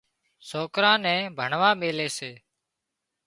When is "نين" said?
1.05-1.21